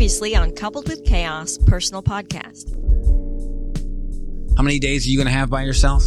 Previously 0.00 0.34
on 0.34 0.52
Coupled 0.52 0.88
with 0.88 1.04
Chaos 1.04 1.58
personal 1.66 2.02
podcast. 2.02 2.70
How 4.56 4.62
many 4.62 4.78
days 4.78 5.06
are 5.06 5.10
you 5.10 5.18
going 5.18 5.26
to 5.26 5.30
have 5.30 5.50
by 5.50 5.62
yourself? 5.62 6.02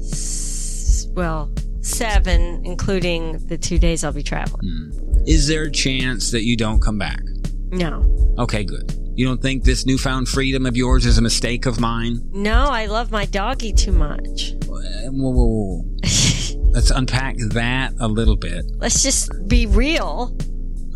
S- 0.00 1.06
Well, 1.14 1.50
seven, 1.80 2.60
including 2.66 3.38
the 3.46 3.56
two 3.56 3.78
days 3.78 4.04
I'll 4.04 4.12
be 4.12 4.22
traveling. 4.22 4.68
Hmm. 4.68 5.22
Is 5.26 5.46
there 5.46 5.62
a 5.62 5.70
chance 5.70 6.30
that 6.32 6.44
you 6.44 6.58
don't 6.58 6.82
come 6.82 6.98
back? 6.98 7.22
No. 7.70 8.34
Okay, 8.38 8.64
good. 8.64 8.94
You 9.14 9.24
don't 9.26 9.40
think 9.40 9.64
this 9.64 9.86
newfound 9.86 10.28
freedom 10.28 10.66
of 10.66 10.76
yours 10.76 11.06
is 11.06 11.16
a 11.16 11.22
mistake 11.22 11.64
of 11.64 11.80
mine? 11.80 12.20
No, 12.30 12.66
I 12.66 12.84
love 12.84 13.10
my 13.10 13.24
doggy 13.24 13.72
too 13.72 13.92
much. 13.92 14.52
Whoa, 14.66 15.08
whoa, 15.10 15.30
whoa. 15.30 15.84
Let's 16.72 16.90
unpack 16.90 17.36
that 17.52 17.94
a 17.98 18.08
little 18.08 18.36
bit. 18.36 18.66
Let's 18.76 19.02
just 19.02 19.30
be 19.48 19.64
real. 19.64 20.36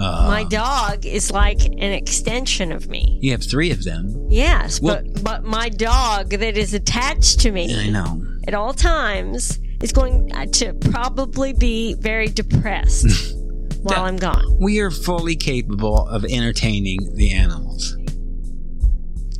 Uh, 0.00 0.26
my 0.26 0.44
dog 0.44 1.04
is 1.06 1.30
like 1.30 1.64
an 1.66 1.78
extension 1.92 2.72
of 2.72 2.88
me. 2.88 3.18
You 3.22 3.30
have 3.32 3.42
three 3.44 3.70
of 3.70 3.84
them. 3.84 4.26
Yes, 4.30 4.80
Well- 4.80 5.02
but 5.14 5.22
but 5.22 5.44
my 5.44 5.68
dog 5.68 6.30
that 6.30 6.56
is 6.56 6.74
attached 6.74 7.40
to 7.40 7.52
me 7.52 7.74
I 7.78 7.90
know. 7.90 8.22
at 8.48 8.54
all 8.54 8.72
times 8.74 9.58
is 9.82 9.92
going 9.92 10.28
to 10.52 10.72
probably 10.74 11.52
be 11.52 11.94
very 11.94 12.28
depressed 12.28 13.34
while 13.82 14.04
I'm 14.04 14.16
gone. 14.16 14.56
We 14.60 14.80
are 14.80 14.90
fully 14.90 15.36
capable 15.36 16.06
of 16.08 16.24
entertaining 16.24 17.14
the 17.14 17.32
animals. 17.32 17.96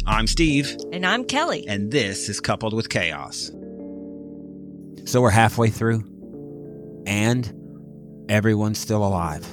I'm 0.07 0.27
Steve, 0.27 0.77
And 0.93 1.07
I'm 1.07 1.25
Kelly. 1.25 1.65
and 1.69 1.91
this 1.93 2.29
is 2.29 2.41
Coupled 2.41 2.73
with 2.75 2.89
Chaos. 2.89 3.51
So 5.05 5.21
we're 5.21 5.31
halfway 5.31 5.71
through, 5.71 6.05
and 7.07 8.25
everyone's 8.29 8.79
still 8.79 9.05
alive. 9.07 9.47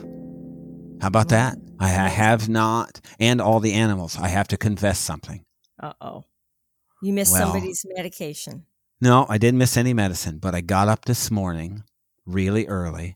How 1.02 1.08
about 1.08 1.30
that? 1.30 1.58
I 1.80 1.90
ha- 1.90 2.08
have 2.10 2.50
not, 2.50 3.00
and 3.20 3.40
all 3.40 3.60
the 3.60 3.74
animals. 3.74 4.18
I 4.18 4.28
have 4.28 4.48
to 4.50 4.58
confess 4.58 5.00
something. 5.00 5.46
Uh 5.82 5.94
oh. 6.02 6.26
You 7.02 7.14
missed 7.14 7.34
Well- 7.34 7.52
somebody's 7.54 7.86
medication. 7.88 8.66
No, 9.02 9.26
I 9.30 9.38
didn't 9.38 9.60
miss 9.60 9.78
any 9.78 9.94
medicine, 9.94 10.40
but 10.40 10.54
I 10.54 10.60
got 10.60 10.90
up 10.90 11.06
this 11.06 11.32
morning 11.32 11.84
really 12.26 12.68
early, 12.68 13.16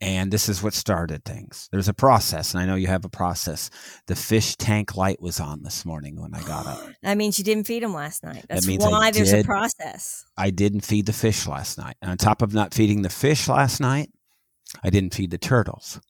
and 0.00 0.32
this 0.32 0.48
is 0.48 0.60
what 0.60 0.74
started 0.74 1.24
things. 1.24 1.68
There's 1.70 1.86
a 1.86 1.94
process, 1.94 2.52
and 2.52 2.60
I 2.60 2.66
know 2.66 2.74
you 2.74 2.88
have 2.88 3.04
a 3.04 3.08
process. 3.08 3.70
The 4.08 4.16
fish 4.16 4.56
tank 4.56 4.96
light 4.96 5.22
was 5.22 5.38
on 5.38 5.62
this 5.62 5.84
morning 5.84 6.20
when 6.20 6.34
I 6.34 6.42
got 6.42 6.66
up. 6.66 6.80
That 7.02 7.16
means 7.16 7.38
you 7.38 7.44
didn't 7.44 7.68
feed 7.68 7.84
them 7.84 7.94
last 7.94 8.24
night. 8.24 8.44
That's 8.48 8.68
I 8.68 8.76
why 8.78 9.12
there's 9.12 9.32
a 9.32 9.44
process. 9.44 10.24
I 10.36 10.50
didn't 10.50 10.80
feed 10.80 11.06
the 11.06 11.12
fish 11.12 11.46
last 11.46 11.78
night. 11.78 11.94
And 12.02 12.10
on 12.10 12.16
top 12.16 12.42
of 12.42 12.52
not 12.52 12.74
feeding 12.74 13.02
the 13.02 13.08
fish 13.08 13.46
last 13.46 13.78
night, 13.80 14.10
I 14.82 14.90
didn't 14.90 15.14
feed 15.14 15.30
the 15.30 15.38
turtles. 15.38 16.00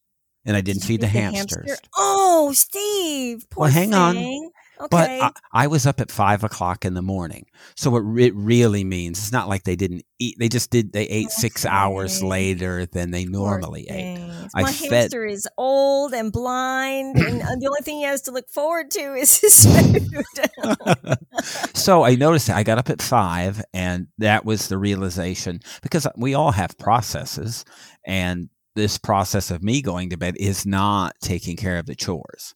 And 0.46 0.56
I 0.56 0.60
didn't 0.62 0.82
feed 0.82 1.00
the 1.02 1.06
feed 1.06 1.18
hamsters. 1.20 1.66
hamster? 1.68 1.88
Oh, 1.96 2.52
Steve. 2.54 3.46
Poor 3.50 3.62
Well, 3.64 3.70
hang 3.70 3.94
on. 3.94 4.14
thing. 4.14 4.50
But 4.90 5.10
I, 5.10 5.30
I 5.52 5.66
was 5.66 5.86
up 5.86 6.00
at 6.00 6.10
five 6.10 6.42
o'clock 6.42 6.86
in 6.86 6.94
the 6.94 7.02
morning. 7.02 7.44
So 7.76 7.90
what 7.90 7.98
re- 7.98 8.28
it 8.28 8.34
really 8.34 8.82
means, 8.82 9.18
it's 9.18 9.30
not 9.30 9.46
like 9.46 9.64
they 9.64 9.76
didn't 9.76 10.04
eat. 10.18 10.36
They 10.38 10.48
just 10.48 10.70
did, 10.70 10.94
they 10.94 11.04
ate 11.04 11.28
six 11.30 11.66
hours 11.66 12.22
later 12.22 12.86
than 12.86 13.10
they 13.10 13.26
normally 13.26 13.86
ate. 13.90 14.18
I 14.54 14.62
My 14.62 14.72
fed- 14.72 14.90
hamster 15.12 15.26
is 15.26 15.46
old 15.58 16.14
and 16.14 16.32
blind, 16.32 17.18
and 17.18 17.42
uh, 17.42 17.56
the 17.58 17.66
only 17.66 17.82
thing 17.82 17.96
he 17.98 18.04
has 18.04 18.22
to 18.22 18.30
look 18.30 18.48
forward 18.48 18.90
to 18.92 19.12
is 19.16 19.38
his 19.38 19.66
food. 19.66 21.18
so 21.74 22.02
I 22.02 22.14
noticed 22.14 22.46
that 22.46 22.56
I 22.56 22.62
got 22.62 22.78
up 22.78 22.88
at 22.88 23.02
five, 23.02 23.62
and 23.74 24.06
that 24.16 24.46
was 24.46 24.68
the 24.68 24.78
realization 24.78 25.60
because 25.82 26.06
we 26.16 26.32
all 26.32 26.52
have 26.52 26.78
processes, 26.78 27.66
and 28.06 28.48
this 28.74 28.98
process 28.98 29.50
of 29.50 29.62
me 29.62 29.82
going 29.82 30.10
to 30.10 30.16
bed 30.16 30.36
is 30.38 30.64
not 30.66 31.14
taking 31.20 31.56
care 31.56 31.78
of 31.78 31.86
the 31.86 31.94
chores. 31.94 32.54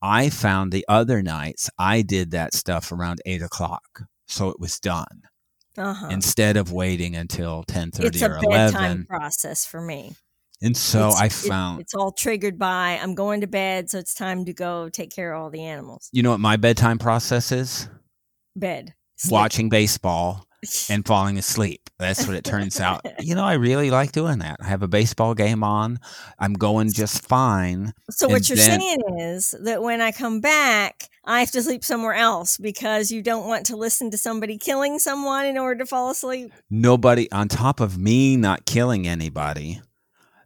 I 0.00 0.30
found 0.30 0.72
the 0.72 0.84
other 0.88 1.22
nights 1.22 1.70
I 1.78 2.02
did 2.02 2.30
that 2.32 2.54
stuff 2.54 2.90
around 2.92 3.20
eight 3.26 3.42
o'clock, 3.42 4.02
so 4.26 4.48
it 4.48 4.58
was 4.58 4.80
done 4.80 5.22
uh-huh. 5.76 6.08
instead 6.10 6.56
of 6.56 6.72
waiting 6.72 7.14
until 7.16 7.62
ten 7.64 7.90
thirty 7.90 8.20
a 8.20 8.26
or 8.28 8.40
bedtime 8.40 8.82
eleven. 8.82 9.06
process 9.06 9.64
for 9.66 9.80
me. 9.80 10.14
And 10.60 10.76
so 10.76 11.08
It's- 11.08 11.20
I 11.20 11.26
it- 11.26 11.32
found, 11.32 11.80
it's 11.80 11.94
all 11.94 12.12
triggered 12.12 12.58
by 12.58 12.98
I'm 13.02 13.14
going 13.14 13.40
to 13.40 13.46
bed, 13.48 13.90
so 13.90 13.98
it's 13.98 14.14
time 14.14 14.44
to 14.44 14.52
go 14.52 14.88
take 14.88 15.10
care 15.10 15.32
of 15.32 15.42
all 15.42 15.50
the 15.50 15.62
animals. 15.64 16.08
you 16.12 16.22
know 16.22 16.30
what 16.30 16.40
my 16.40 16.56
bedtime 16.56 16.98
process 16.98 17.50
is? 17.52 17.88
Bed. 18.56 18.94
Sleep. 19.16 19.32
Watching 19.32 19.68
baseball 19.68 20.46
and 20.88 21.06
falling 21.06 21.38
asleep. 21.38 21.90
That's 21.98 22.26
what 22.26 22.36
it 22.36 22.44
turns 22.44 22.80
out. 22.80 23.06
You 23.22 23.36
know, 23.36 23.44
I 23.44 23.54
really 23.54 23.90
like 23.90 24.10
doing 24.12 24.40
that. 24.40 24.56
I 24.60 24.66
have 24.66 24.82
a 24.82 24.88
baseball 24.88 25.34
game 25.34 25.62
on. 25.62 26.00
I'm 26.38 26.54
going 26.54 26.90
just 26.92 27.26
fine. 27.26 27.92
So 28.10 28.26
what 28.26 28.48
you're 28.48 28.56
then- 28.56 28.80
saying 28.80 29.18
is 29.18 29.54
that 29.62 29.80
when 29.82 30.00
I 30.00 30.10
come 30.12 30.40
back, 30.40 31.08
I 31.24 31.38
have 31.40 31.52
to 31.52 31.62
sleep 31.62 31.84
somewhere 31.84 32.14
else 32.14 32.56
because 32.56 33.12
you 33.12 33.22
don't 33.22 33.46
want 33.46 33.66
to 33.66 33.76
listen 33.76 34.10
to 34.10 34.18
somebody 34.18 34.58
killing 34.58 34.98
someone 34.98 35.46
in 35.46 35.56
order 35.56 35.78
to 35.78 35.86
fall 35.86 36.10
asleep. 36.10 36.52
Nobody, 36.68 37.30
on 37.30 37.46
top 37.48 37.78
of 37.78 37.96
me 37.96 38.36
not 38.36 38.66
killing 38.66 39.06
anybody, 39.06 39.80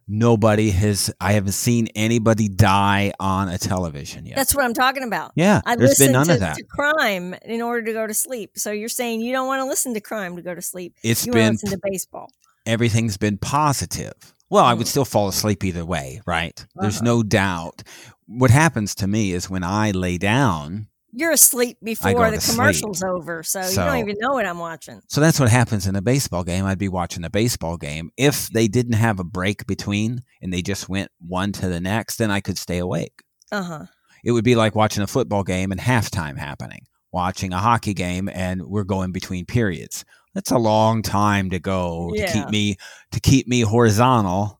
nobody 0.07 0.71
has, 0.71 1.13
I 1.19 1.33
haven't 1.33 1.51
seen 1.53 1.87
anybody 1.95 2.47
die 2.47 3.11
on 3.19 3.49
a 3.49 3.57
television 3.57 4.25
yet. 4.25 4.35
That's 4.35 4.55
what 4.55 4.63
I'm 4.65 4.73
talking 4.73 5.03
about. 5.03 5.31
yeah, 5.35 5.61
I 5.65 5.75
there's 5.75 5.97
been 5.97 6.11
none 6.11 6.27
to, 6.27 6.33
of 6.35 6.39
that. 6.39 6.55
to 6.57 6.63
crime 6.63 7.35
in 7.45 7.61
order 7.61 7.83
to 7.83 7.93
go 7.93 8.07
to 8.07 8.13
sleep. 8.13 8.51
So 8.57 8.71
you're 8.71 8.89
saying 8.89 9.21
you 9.21 9.31
don't 9.33 9.47
want 9.47 9.59
to 9.61 9.65
listen 9.65 9.93
to 9.93 9.99
crime 10.01 10.35
to 10.37 10.41
go 10.41 10.55
to 10.55 10.61
sleep. 10.61 10.95
It's 11.03 11.25
You 11.25 11.31
want 11.33 11.37
to 11.39 11.43
been, 11.45 11.53
listen 11.53 11.69
to 11.71 11.79
baseball. 11.83 12.31
everything's 12.65 13.17
been 13.17 13.37
positive. 13.37 14.13
Well, 14.49 14.63
I 14.63 14.73
would 14.73 14.87
Mm. 14.87 14.89
still 14.89 15.05
fall 15.05 15.27
asleep 15.27 15.63
either 15.65 15.85
way, 15.85 16.21
right? 16.25 16.65
There's 16.75 16.97
Uh-huh. 16.97 17.05
no 17.05 17.23
doubt. 17.23 17.83
What 18.27 18.49
happens 18.51 18.95
to 18.95 19.07
me 19.07 19.33
is 19.33 19.49
when 19.49 19.63
I 19.63 19.91
lay 19.91 20.17
down, 20.17 20.87
You're 21.13 21.31
asleep 21.31 21.77
before 21.81 22.29
the 22.29 22.35
to 22.37 22.41
sleep. 22.41 22.57
commercial's 22.57 23.01
over, 23.03 23.41
so, 23.41 23.61
you 23.67 23.75
don't 23.75 23.97
even 23.97 24.17
know 24.19 24.33
what 24.33 24.45
I'm 24.45 24.59
watching. 24.59 25.01
So 25.07 25.21
that's 25.21 25.39
what 25.39 25.49
happens 25.49 25.87
in 25.87 25.95
a 25.95 26.01
baseball 26.01 26.43
game. 26.43 26.65
I'd 26.65 26.77
be 26.77 26.89
watching 26.89 27.23
a 27.23 27.29
baseball 27.29 27.77
game. 27.77 28.11
If 28.17 28.49
they 28.49 28.67
didn't 28.67 28.93
have 28.93 29.19
a 29.19 29.23
break 29.23 29.65
between 29.67 30.21
and 30.41 30.53
they 30.53 30.61
just 30.61 30.89
went 30.89 31.09
one 31.25 31.51
to 31.53 31.69
the 31.69 31.79
next, 31.79 32.17
then 32.17 32.29
I 32.29 32.41
could 32.41 32.57
stay 32.57 32.77
awake. 32.79 33.23
Uh 33.51 33.63
huh. 33.63 33.85
It 34.23 34.31
would 34.31 34.43
be 34.43 34.55
like 34.55 34.75
watching 34.75 35.01
a 35.03 35.07
football 35.07 35.43
game 35.43 35.71
and 35.71 35.79
halftime 35.79 36.37
happening, 36.37 36.81
watching 37.13 37.53
a 37.53 37.59
hockey 37.59 37.93
game 37.93 38.29
and 38.33 38.61
we're 38.63 38.83
going 38.83 39.11
between 39.13 39.45
periods. 39.45 40.03
That's 40.33 40.51
a 40.51 40.57
long 40.57 41.01
time 41.01 41.49
to 41.51 41.59
go 41.59 42.11
to 42.15 42.27
keep 42.27 42.49
me 42.49 42.75
to 43.11 43.19
keep 43.21 43.47
me 43.47 43.61
horizontal 43.61 44.55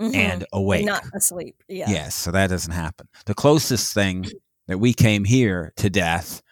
Mm-hmm. 0.00 0.14
and 0.16 0.46
awake. 0.52 0.84
not 0.86 1.04
asleep. 1.14 1.62
Yeah. 1.68 1.88
Yes, 1.88 2.16
so 2.16 2.32
that 2.32 2.48
doesn't 2.48 2.72
happen. 2.72 3.06
The 3.26 3.34
closest 3.34 3.94
thing 3.94 4.24
that 4.68 4.78
we 4.78 4.92
came 4.92 5.24
here 5.24 5.72
to 5.76 5.90
death 5.90 6.42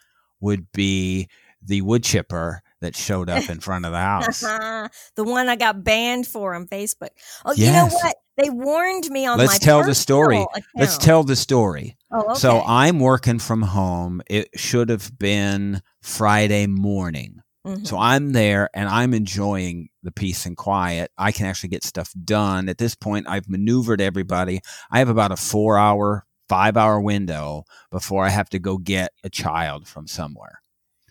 would 0.41 0.71
be 0.72 1.28
the 1.62 1.82
wood 1.82 2.03
chipper 2.03 2.62
that 2.81 2.97
showed 2.97 3.28
up 3.28 3.48
in 3.50 3.60
front 3.60 3.84
of 3.84 3.93
the 3.93 3.98
house. 3.98 4.41
the 5.16 5.25
one 5.25 5.48
I 5.48 5.56
got 5.56 5.84
banned 5.84 6.26
for 6.26 6.54
on 6.54 6.66
Facebook. 6.66 7.10
Oh, 7.44 7.53
you 7.53 7.70
know 7.70 7.87
what? 7.87 8.16
They 8.38 8.49
warned 8.49 9.10
me 9.10 9.26
on 9.26 9.37
Let's 9.38 9.54
my 9.54 9.59
tell 9.59 9.84
the 9.84 9.94
story. 9.94 10.37
personal 10.37 10.49
Let's 10.76 10.97
tell 10.97 11.25
the 11.25 11.37
story. 11.37 11.97
Oh, 12.10 12.22
okay. 12.22 12.34
So 12.38 12.62
I'm 12.66 12.99
working 12.99 13.38
from 13.38 13.60
home. 13.62 14.22
It 14.31 14.49
should 14.56 14.88
have 14.88 15.19
been 15.19 15.82
Friday 16.00 16.66
morning. 16.66 17.41
Mhm. 17.66 17.87
So 17.87 17.99
I'm 17.99 18.32
there 18.32 18.70
and 18.72 18.88
I'm 18.88 19.12
enjoying 19.12 19.91
the 20.03 20.10
peace 20.10 20.47
and 20.47 20.56
quiet. 20.56 21.10
I 21.19 21.32
can 21.32 21.44
actually 21.44 21.69
get 21.69 21.84
stuff 21.84 22.10
done. 22.25 22.70
At 22.70 22.78
this 22.78 22.94
point, 22.94 23.28
I've 23.28 23.50
maneuvered 23.50 24.00
everybody. 24.00 24.60
I 24.91 25.00
have 25.00 25.10
about 25.10 25.32
a 25.32 25.37
four 25.37 25.76
hour, 25.76 26.25
five 26.50 26.77
hour 26.77 27.00
window 27.00 27.65
before 27.93 28.27
I 28.27 28.28
have 28.31 28.50
to 28.50 28.59
go 28.59 28.77
get 28.77 29.12
a 29.22 29.31
child 29.31 29.87
from 29.87 30.09
somewhere. 30.09 30.61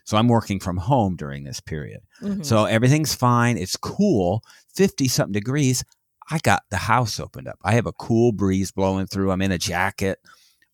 So 0.04 0.18
I'm 0.18 0.28
working 0.28 0.60
from 0.60 0.76
home 0.78 1.16
during 1.16 1.46
this 1.46 1.62
period. 1.62 2.02
Mhm. 2.22 2.46
So 2.46 2.66
everything's 2.66 3.16
fine. 3.16 3.58
It's 3.58 3.78
cool. 3.78 4.44
50 4.76 5.08
something 5.08 5.32
degrees. 5.32 5.86
I 6.30 6.40
got 6.40 6.64
the 6.70 6.78
house 6.78 7.20
opened 7.22 7.48
up. 7.48 7.58
I 7.64 7.72
have 7.76 7.86
a 7.86 7.94
cool 7.94 8.34
breeze 8.34 8.72
blowing 8.72 9.08
through. 9.08 9.32
I'm 9.32 9.42
in 9.42 9.54
a 9.54 9.58
jacket. 9.58 10.20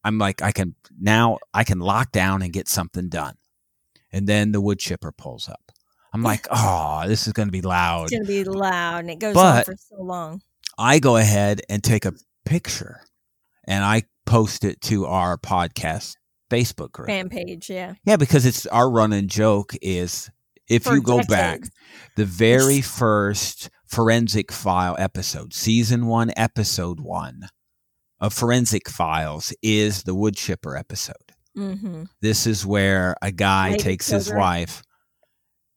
I'm 0.03 0.17
like, 0.17 0.41
I 0.41 0.51
can 0.51 0.73
now, 0.99 1.37
I 1.53 1.63
can 1.63 1.79
lock 1.79 2.11
down 2.11 2.41
and 2.41 2.51
get 2.51 2.67
something 2.67 3.07
done. 3.07 3.35
And 4.11 4.27
then 4.27 4.51
the 4.51 4.61
wood 4.61 4.79
chipper 4.79 5.11
pulls 5.11 5.47
up. 5.47 5.71
I'm 6.11 6.23
like, 6.23 6.47
oh, 6.49 7.03
this 7.07 7.27
is 7.27 7.33
going 7.33 7.49
to 7.49 7.51
be 7.51 7.61
loud. 7.61 8.05
it's 8.05 8.11
going 8.13 8.23
to 8.25 8.27
be 8.27 8.43
loud 8.45 8.99
and 8.99 9.11
it 9.11 9.19
goes 9.19 9.35
on 9.35 9.63
for 9.63 9.75
so 9.77 10.01
long. 10.01 10.41
I 10.77 10.97
go 10.99 11.17
ahead 11.17 11.61
and 11.69 11.83
take 11.83 12.05
a 12.05 12.13
picture 12.45 13.01
and 13.67 13.83
I 13.83 14.03
post 14.25 14.63
it 14.63 14.81
to 14.81 15.05
our 15.05 15.37
podcast 15.37 16.15
Facebook 16.51 16.91
group. 16.91 17.07
Fan 17.07 17.29
page, 17.29 17.69
yeah. 17.69 17.95
Yeah, 18.05 18.17
because 18.17 18.45
it's 18.45 18.65
our 18.67 18.89
running 18.89 19.27
joke 19.27 19.73
is 19.81 20.29
if 20.67 20.83
For 20.83 20.95
you 20.95 21.01
go 21.01 21.21
back, 21.23 21.61
the 22.15 22.25
very 22.25 22.81
first 22.81 23.69
forensic 23.87 24.51
file 24.51 24.95
episode, 24.99 25.53
season 25.53 26.07
one, 26.07 26.31
episode 26.35 26.99
one 26.99 27.49
of 28.19 28.33
Forensic 28.33 28.89
Files 28.89 29.53
is 29.61 30.03
the 30.03 30.15
wood 30.15 30.35
chipper 30.35 30.75
episode. 30.75 31.15
Mm-hmm. 31.57 32.03
This 32.21 32.47
is 32.47 32.65
where 32.65 33.15
a 33.21 33.31
guy 33.31 33.71
Lady 33.71 33.83
takes 33.83 34.07
his 34.07 34.31
wife 34.33 34.81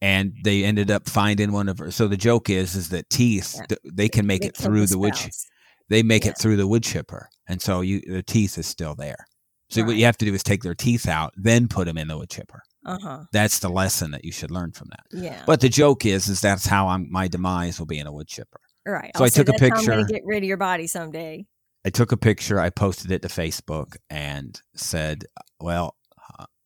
and 0.00 0.32
they 0.44 0.64
ended 0.64 0.90
up 0.90 1.08
finding 1.08 1.52
one 1.52 1.68
of 1.68 1.78
her. 1.78 1.90
So 1.90 2.08
the 2.08 2.16
joke 2.16 2.48
is, 2.50 2.74
is 2.74 2.88
that 2.90 3.10
teeth, 3.10 3.56
Yeah. 3.70 3.76
they 3.92 4.08
can 4.08 4.26
make 4.26 4.42
They 4.42 4.48
it 4.48 4.56
through 4.56 4.86
the 4.86 4.98
wood, 4.98 5.12
chi- 5.12 5.18
spouse. 5.18 5.46
They 5.88 6.02
make 6.02 6.24
Yeah. 6.24 6.30
it 6.32 6.38
through 6.38 6.56
the 6.56 6.66
wood 6.66 6.82
chipper. 6.82 7.28
And 7.48 7.60
so 7.62 7.80
you, 7.80 8.00
the 8.06 8.22
teeth 8.22 8.58
is 8.58 8.66
still 8.66 8.94
there. 8.94 9.26
So 9.70 9.84
what 9.84 9.96
you 9.96 10.04
have 10.06 10.16
to 10.18 10.24
do 10.24 10.32
is 10.32 10.42
take 10.42 10.62
their 10.62 10.74
teeth 10.74 11.06
out, 11.06 11.34
then 11.36 11.68
put 11.68 11.86
them 11.86 11.98
in 11.98 12.08
the 12.08 12.16
wood 12.16 12.30
chipper. 12.30 12.62
Uh 12.86 12.98
huh. 13.02 13.24
That's 13.32 13.58
the 13.58 13.68
lesson 13.68 14.12
that 14.12 14.24
you 14.24 14.32
should 14.32 14.50
learn 14.50 14.72
from 14.72 14.88
that. 14.90 15.04
Yeah. 15.12 15.42
But 15.46 15.60
the 15.60 15.68
joke 15.68 16.06
is, 16.06 16.28
is 16.28 16.40
that's 16.40 16.64
how 16.66 16.88
I'm, 16.88 17.06
my 17.10 17.28
demise 17.28 17.78
will 17.78 17.86
be 17.86 17.98
in 17.98 18.06
a 18.06 18.12
wood 18.12 18.28
chipper. 18.28 18.60
right. 18.86 19.10
so 19.16 19.24
I 19.24 19.28
took 19.28 19.48
a 19.48 19.52
I'm 19.52 19.58
picture. 19.58 19.90
gonna 19.90 20.04
get 20.06 20.22
rid 20.24 20.38
of 20.42 20.48
your 20.48 20.56
body 20.56 20.86
someday. 20.86 21.44
I 21.84 21.90
took 21.90 22.12
a 22.12 22.16
picture, 22.16 22.58
I 22.58 22.70
posted 22.70 23.10
it 23.10 23.22
to 23.22 23.28
Facebook, 23.28 23.96
and 24.10 24.60
said, 24.74 25.24
"Well, 25.60 25.96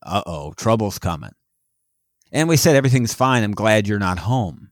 uh 0.05 0.23
oh, 0.27 0.53
trouble's 0.57 0.99
coming." 0.99 1.33
And 2.33 2.49
we 2.49 2.57
said 2.57 2.77
everything's 2.77 3.15
fine. 3.15 3.43
I'm 3.45 3.53
glad 3.53 3.87
you're 3.87 3.99
not 3.99 4.21
home. 4.21 4.71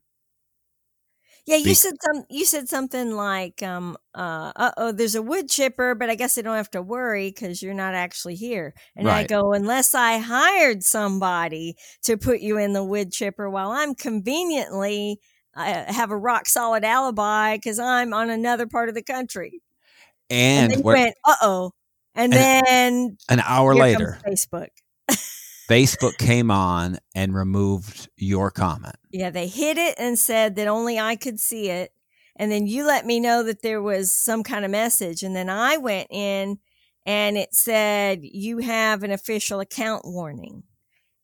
Yeah, 1.47 1.57
you 1.57 1.63
Be- 1.65 1.73
said 1.73 1.95
some. 2.01 2.23
You 2.29 2.45
said 2.45 2.69
something 2.69 3.15
like, 3.15 3.63
um, 3.63 3.97
uh, 4.13 4.71
oh, 4.77 4.91
there's 4.91 5.15
a 5.15 5.21
wood 5.21 5.49
chipper, 5.49 5.95
but 5.95 6.09
I 6.09 6.15
guess 6.15 6.37
I 6.37 6.41
don't 6.41 6.55
have 6.55 6.71
to 6.71 6.81
worry 6.81 7.29
because 7.29 7.61
you're 7.61 7.73
not 7.73 7.95
actually 7.95 8.35
here. 8.35 8.73
And 8.95 9.09
I 9.09 9.25
go, 9.25 9.53
unless 9.53 9.95
I 9.95 10.19
hired 10.19 10.83
somebody 10.83 11.75
to 12.03 12.15
put 12.17 12.41
you 12.41 12.57
in 12.57 12.73
the 12.73 12.83
wood 12.83 13.11
chipper 13.11 13.49
while 13.49 13.71
I'm 13.71 13.95
conveniently 13.95 15.19
uh, 15.55 15.91
have 15.91 16.11
a 16.11 16.17
rock 16.17 16.47
solid 16.47 16.83
alibi 16.83 17.57
because 17.57 17.79
I'm 17.79 18.13
on 18.13 18.29
another 18.29 18.67
part 18.67 18.89
of 18.89 18.95
the 18.95 19.03
country. 19.03 19.61
And, 20.29 20.73
And, 20.73 20.83
went, 20.83 21.15
uh 21.25 21.35
oh, 21.41 21.71
and, 22.15 22.33
And- 22.33 22.65
then 22.67 23.17
an 23.29 23.39
hour 23.41 23.75
later, 23.75 24.19
Facebook. 24.25 24.69
Facebook 25.71 26.17
came 26.17 26.51
on 26.51 26.97
and 27.15 27.33
removed 27.33 28.09
your 28.17 28.51
comment. 28.51 28.95
Yeah, 29.11 29.29
they 29.29 29.47
hid 29.47 29.77
it 29.77 29.95
and 29.97 30.19
said 30.19 30.55
that 30.55 30.67
only 30.67 30.99
I 30.99 31.15
could 31.15 31.39
see 31.39 31.69
it. 31.69 31.91
And 32.35 32.51
then 32.51 32.67
you 32.67 32.85
let 32.85 33.05
me 33.05 33.19
know 33.19 33.43
that 33.43 33.61
there 33.61 33.81
was 33.81 34.11
some 34.13 34.43
kind 34.43 34.65
of 34.65 34.71
message. 34.71 35.23
And 35.23 35.35
then 35.35 35.49
I 35.49 35.77
went 35.77 36.07
in 36.11 36.59
and 37.05 37.37
it 37.37 37.53
said, 37.53 38.19
You 38.21 38.59
have 38.59 39.03
an 39.03 39.11
official 39.11 39.59
account 39.59 40.03
warning. 40.05 40.63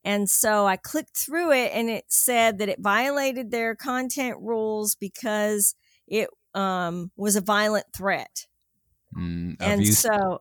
And 0.03 0.29
so 0.29 0.65
I 0.65 0.77
clicked 0.77 1.17
through 1.17 1.51
it 1.51 1.71
and 1.73 1.89
it 1.89 2.05
said 2.07 2.59
that 2.59 2.69
it 2.69 2.79
violated 2.79 3.51
their 3.51 3.75
content 3.75 4.37
rules 4.39 4.95
because 4.95 5.75
it 6.07 6.29
um, 6.53 7.11
was 7.17 7.35
a 7.35 7.41
violent 7.41 7.87
threat 7.93 8.47
Mm, 9.15 9.55
and 9.59 9.81
you- 9.85 9.93
so 9.93 10.39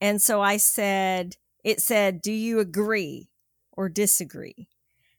and 0.00 0.20
so 0.20 0.40
i 0.40 0.56
said 0.56 1.36
it 1.66 1.80
said 1.80 2.22
do 2.22 2.32
you 2.32 2.60
agree 2.60 3.28
or 3.72 3.90
disagree? 3.90 4.68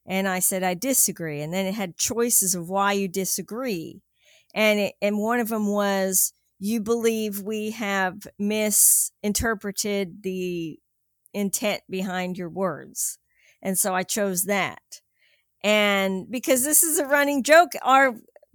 And 0.06 0.26
i 0.26 0.38
said 0.38 0.64
i 0.64 0.74
disagree. 0.74 1.42
And 1.42 1.52
then 1.52 1.66
it 1.66 1.74
had 1.74 1.98
choices 1.98 2.54
of 2.54 2.68
why 2.68 2.92
you 2.92 3.06
disagree. 3.06 4.00
And 4.54 4.80
it, 4.80 4.94
and 5.02 5.18
one 5.18 5.40
of 5.40 5.50
them 5.50 5.68
was 5.68 6.32
you 6.58 6.80
believe 6.80 7.42
we 7.42 7.72
have 7.72 8.26
misinterpreted 8.38 10.22
the 10.22 10.80
intent 11.34 11.82
behind 11.88 12.38
your 12.38 12.48
words. 12.48 13.18
And 13.62 13.78
so 13.78 13.94
i 13.94 14.02
chose 14.02 14.44
that. 14.44 15.02
And 15.62 16.30
because 16.30 16.64
this 16.64 16.82
is 16.82 16.98
a 16.98 17.06
running 17.06 17.42
joke 17.42 17.72
our 17.82 18.14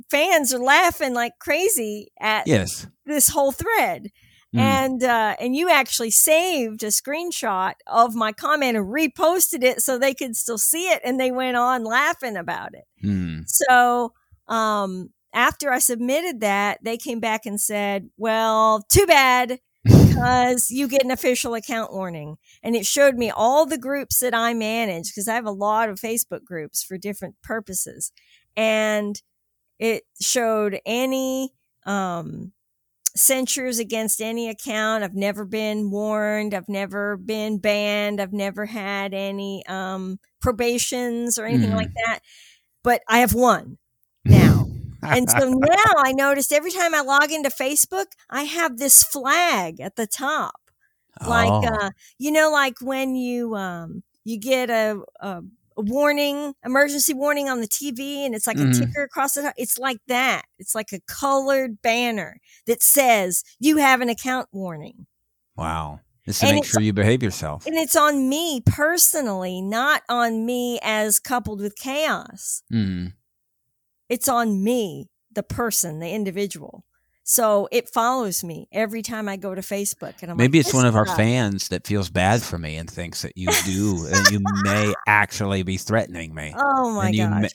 fans 0.10 0.51
are 0.51 0.60
laughing 0.60 1.13
like 1.13 1.34
crazy 1.40 2.12
at 2.19 2.48
yes. 2.48 2.88
this 3.06 3.30
whole 3.30 3.51
thread 3.51 4.10
Mm. 4.53 4.59
and 4.59 5.03
uh 5.03 5.35
and 5.39 5.55
you 5.55 5.69
actually 5.69 6.11
saved 6.11 6.83
a 6.83 6.88
screenshot 6.88 7.73
of 7.88 8.13
my 8.13 8.31
comment 8.31 8.77
and 8.77 8.85
reposted 8.85 9.63
it 9.63 9.81
so 9.81 9.97
they 9.97 10.13
could 10.13 10.35
still 10.35 10.59
see 10.59 10.89
it 10.89 11.01
and 11.03 11.19
they 11.19 11.31
went 11.31 11.57
on 11.57 11.83
laughing 11.83 12.38
about 12.38 12.75
it 12.75 12.83
Mm. 13.03 13.44
so 13.47 14.13
um 14.47 15.09
after 15.33 15.71
i 15.71 15.79
submitted 15.79 16.41
that 16.41 16.77
they 16.83 16.97
came 16.97 17.19
back 17.19 17.45
and 17.47 17.59
said 17.59 18.09
well 18.17 18.85
too 18.91 19.07
bad 19.07 19.59
because 19.83 20.69
you 20.69 20.88
get 20.88 21.03
an 21.03 21.09
official 21.11 21.56
account 21.56 21.91
warning 21.91 22.38
and 22.61 22.75
it 22.75 22.85
showed 22.85 23.15
me 23.15 23.31
all 23.31 23.65
the 23.65 23.77
groups 23.77 24.19
that 24.19 24.35
i 24.35 24.53
manage 24.53 25.07
because 25.09 25.27
i 25.27 25.33
have 25.33 25.47
a 25.47 25.51
lot 25.51 25.89
of 25.89 25.99
facebook 25.99 26.44
groups 26.45 26.83
for 26.83 26.97
different 26.97 27.35
purposes 27.41 28.11
and 28.56 29.21
it 29.79 30.03
showed 30.21 30.79
any 30.85 31.51
um 31.85 32.51
censures 33.15 33.80
against 33.80 34.21
any 34.21 34.50
account 34.50 35.04
i've 35.04 35.15
never 35.15 35.45
been 35.45 35.92
warned 35.92 36.54
i've 36.54 36.69
never 36.69 37.15
been 37.18 37.60
banned 37.60 38.19
i've 38.19 38.33
never 38.33 38.65
had 38.65 39.13
any 39.13 39.63
um 39.68 40.19
probations 40.42 41.38
or 41.38 41.45
anything 41.45 41.71
Mm. 41.71 41.75
like 41.75 41.92
that 42.06 42.19
but 42.83 43.01
i 43.07 43.19
have 43.19 43.33
one 43.33 43.77
now 44.25 44.68
and 45.12 45.30
so 45.30 45.48
now 45.50 45.94
I 45.98 46.12
noticed 46.13 46.51
every 46.54 46.71
time 46.71 46.95
I 46.95 47.01
log 47.01 47.31
into 47.31 47.50
Facebook, 47.50 48.07
I 48.30 48.44
have 48.44 48.77
this 48.77 49.04
flag 49.04 49.80
at 49.80 49.95
the 49.95 50.07
top. 50.07 50.56
Like 51.24 51.56
Oh. 51.56 51.63
uh, 51.63 51.92
you 52.18 52.31
know, 52.31 52.51
like 52.51 52.75
when 52.81 53.16
you 53.16 53.56
um 53.56 54.04
you 54.25 54.39
get 54.39 54.69
a, 54.69 55.01
a, 55.19 55.44
a 55.77 55.81
warning, 55.81 56.53
emergency 56.65 57.13
warning 57.13 57.49
on 57.49 57.61
the 57.61 57.67
TV, 57.67 58.25
and 58.25 58.33
it's 58.35 58.47
like 58.47 58.57
Mhm. 58.57 58.71
a 58.75 58.79
ticker 58.85 59.03
across 59.03 59.33
the 59.33 59.41
top. 59.43 59.53
It's 59.57 59.77
like 59.77 59.99
that. 60.07 60.43
It's 60.59 60.73
like 60.75 60.91
a 60.93 60.99
colored 61.07 61.81
banner 61.81 62.39
that 62.67 62.81
says 62.83 63.43
you 63.59 63.77
have 63.77 64.01
an 64.01 64.09
account 64.09 64.49
warning. 64.51 65.07
wow. 65.55 65.99
Just 66.25 66.39
to 66.39 66.47
and 66.47 66.55
make 66.55 66.63
sure 66.65 66.79
you 66.81 66.93
behave 66.93 67.21
yourself. 67.21 67.65
And 67.65 67.75
it's 67.75 67.97
on 67.97 68.29
me 68.29 68.61
personally, 68.65 69.61
not 69.61 70.03
on 70.07 70.45
me 70.45 70.79
as 70.81 71.19
coupled 71.19 71.59
with 71.59 71.75
chaos. 71.75 72.63
Mm. 72.71 73.13
it's 74.09 74.29
on 74.29 74.63
me, 74.63 75.09
the 75.31 75.43
person, 75.43 75.99
the 75.99 76.09
individual. 76.09 76.85
So 77.25 77.69
it 77.71 77.89
follows 77.89 78.43
me 78.43 78.67
every 78.71 79.01
time 79.01 79.29
I 79.29 79.37
go 79.37 79.55
to 79.55 79.61
Facebook, 79.61 80.15
and 80.21 80.29
I'm 80.31 80.37
Maybe 80.37 80.57
like, 80.59 80.65
it's 80.65 80.73
one 80.73 80.85
of 80.85 80.95
our 80.95 81.05
sucks." 81.05 81.17
fans 81.17 81.67
that 81.69 81.87
feels 81.87 82.09
bad 82.09 82.41
for 82.41 82.57
me 82.57 82.75
and 82.75 82.89
thinks 82.89 83.21
that 83.21 83.37
you 83.37 83.47
do, 83.65 84.07
and 84.11 84.29
you 84.31 84.41
may 84.63 84.93
actually 85.07 85.63
be 85.63 85.77
threatening 85.77 86.35
me. 86.35 86.53
Oh 86.57 86.91
my 86.93 87.05
and 87.07 87.15
you 87.15 87.25
gosh! 87.27 87.41
ma- 87.41 87.47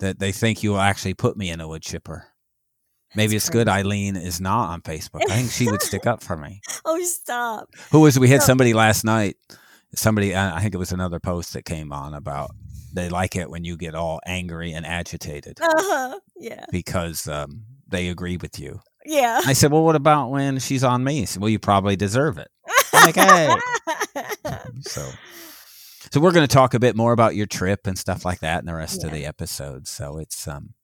That 0.00 0.18
they 0.20 0.30
think 0.32 0.62
you 0.62 0.70
will 0.70 0.80
actually 0.80 1.14
put 1.14 1.36
me 1.36 1.50
in 1.50 1.60
a 1.60 1.66
wood 1.66 1.82
chipper. 1.82 2.26
Maybe 3.14 3.32
That's 3.34 3.46
it's 3.46 3.50
good. 3.50 3.68
Eileen 3.68 4.14
is 4.14 4.40
not 4.40 4.68
on 4.70 4.82
Facebook. 4.82 5.22
I 5.28 5.34
think 5.36 5.50
she 5.50 5.70
would 5.70 5.82
stick 5.82 6.06
up 6.06 6.22
for 6.22 6.36
me. 6.36 6.60
Oh, 6.84 7.02
stop! 7.02 7.68
Who 7.90 8.00
was? 8.00 8.16
We 8.18 8.28
had 8.28 8.40
No. 8.40 8.44
somebody 8.46 8.72
last 8.72 9.04
night. 9.04 9.36
Somebody, 9.96 10.34
uh, 10.34 10.54
I 10.54 10.60
think 10.60 10.74
it 10.74 10.78
was 10.78 10.92
another 10.92 11.18
post 11.18 11.54
that 11.54 11.64
came 11.64 11.92
on 11.92 12.14
about 12.14 12.50
they 12.92 13.08
like 13.08 13.34
it 13.34 13.50
when 13.50 13.64
you 13.64 13.76
get 13.76 13.94
all 13.96 14.20
angry 14.26 14.72
and 14.72 14.86
agitated 14.86 15.58
Uh 15.60 15.68
huh. 15.74 16.20
Yeah. 16.36 16.64
because 16.70 17.26
um, 17.26 17.62
they 17.88 18.08
agree 18.08 18.36
with 18.36 18.58
you. 18.58 18.80
Yeah. 19.04 19.40
I 19.46 19.52
said, 19.52 19.70
"Well, 19.72 19.84
what 19.84 19.94
about 19.96 20.30
when 20.30 20.58
she's 20.58 20.82
on 20.84 21.04
me?" 21.04 21.20
He 21.20 21.26
said, 21.26 21.40
"Well, 21.40 21.48
you 21.50 21.58
probably 21.58 21.96
deserve 21.96 22.38
it." 22.38 22.48
I'm 22.92 23.04
like, 23.06 23.14
"Hey." 23.16 23.54
So, 24.82 25.08
so 26.12 26.20
we're 26.20 26.32
going 26.32 26.46
to 26.46 26.52
talk 26.54 26.74
a 26.74 26.78
bit 26.78 26.96
more 26.96 27.12
about 27.12 27.34
your 27.34 27.46
trip 27.46 27.86
and 27.86 27.98
stuff 27.98 28.24
like 28.24 28.40
that 28.40 28.60
in 28.60 28.66
the 28.66 28.74
rest 28.74 29.04
of 29.04 29.10
the 29.10 29.24
episode. 29.26 29.86
So 29.88 30.18
it's 30.18 30.46
um, 30.48 30.74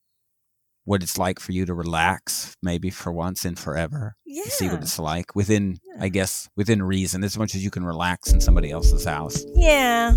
what 0.84 1.02
it's 1.02 1.18
like 1.18 1.38
for 1.38 1.52
you 1.52 1.64
to 1.66 1.74
relax, 1.74 2.56
maybe 2.62 2.90
for 2.90 3.12
once 3.12 3.44
and 3.44 3.58
forever. 3.58 4.16
yeah. 4.26 4.44
See 4.44 4.68
what 4.68 4.82
it's 4.82 4.98
like 4.98 5.34
within, 5.34 5.78
Yeah. 5.84 6.04
I 6.04 6.08
guess, 6.08 6.48
within 6.56 6.82
reason, 6.82 7.22
as 7.24 7.38
much 7.38 7.54
as 7.54 7.62
you 7.64 7.70
can 7.70 7.84
relax 7.84 8.32
in 8.32 8.40
somebody 8.40 8.70
else's 8.70 9.04
house. 9.04 9.44
Yeah. 9.54 10.14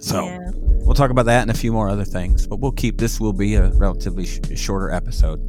So 0.00 0.24
yeah. 0.24 0.38
we'll 0.54 0.94
talk 0.94 1.10
about 1.10 1.26
that 1.26 1.42
and 1.42 1.50
a 1.50 1.54
few 1.54 1.72
more 1.72 1.88
other 1.88 2.04
things. 2.04 2.46
But 2.46 2.56
we'll 2.60 2.72
keep 2.72 2.98
this 2.98 3.20
will 3.20 3.32
be 3.32 3.54
a 3.54 3.68
relatively 3.72 4.26
sh- 4.26 4.40
shorter 4.56 4.90
episode. 4.90 5.40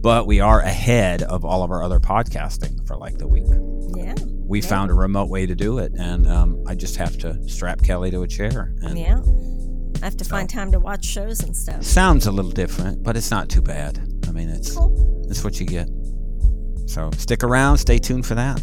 But 0.00 0.26
we 0.26 0.40
are 0.40 0.60
ahead 0.60 1.22
of 1.22 1.44
all 1.44 1.62
of 1.62 1.70
our 1.70 1.82
other 1.82 1.98
podcasting 1.98 2.86
for 2.86 2.96
like 2.96 3.18
the 3.18 3.26
week. 3.26 3.44
Yeah. 3.96 4.14
We 4.46 4.60
Yeah. 4.60 4.66
found 4.68 4.90
a 4.90 4.94
remote 4.94 5.28
way 5.28 5.44
to 5.46 5.54
do 5.54 5.78
it, 5.78 5.92
and 5.98 6.26
um, 6.26 6.62
I 6.66 6.74
just 6.74 6.96
have 6.96 7.18
to 7.18 7.36
strap 7.48 7.82
Kelly 7.82 8.10
to 8.12 8.22
a 8.22 8.28
chair. 8.28 8.74
And 8.82 8.96
Yeah. 8.98 9.20
I 10.00 10.04
have 10.04 10.16
to 10.18 10.24
So- 10.24 10.30
find 10.30 10.48
time 10.48 10.70
to 10.72 10.78
watch 10.78 11.04
shows 11.04 11.40
and 11.42 11.56
stuff. 11.56 11.82
sounds 11.82 12.26
a 12.26 12.30
little 12.32 12.52
different, 12.52 13.02
but 13.02 13.16
it's 13.16 13.30
not 13.30 13.48
too 13.48 13.60
bad. 13.62 13.98
I 14.28 14.30
mean, 14.32 14.48
it's 14.48 14.70
Cool. 14.72 15.26
it's 15.28 15.42
what 15.42 15.58
you 15.58 15.66
get. 15.66 15.90
So 16.86 17.10
stick 17.18 17.42
around, 17.42 17.78
stay 17.78 17.98
tuned 17.98 18.24
for 18.24 18.34
that. 18.36 18.62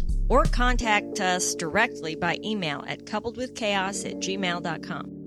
Or 0.29 0.43
contact 0.45 1.19
us 1.19 1.55
directly 1.55 2.15
by 2.15 2.37
email 2.43 2.83
at 2.87 3.05
coupledwithchaos 3.05 4.09
at 4.09 4.17
gmail.com. 4.17 5.20